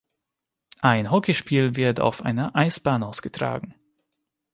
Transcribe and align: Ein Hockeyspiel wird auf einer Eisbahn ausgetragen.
Ein 0.81 1.11
Hockeyspiel 1.11 1.75
wird 1.75 1.99
auf 1.99 2.23
einer 2.23 2.55
Eisbahn 2.55 3.03
ausgetragen. 3.03 3.75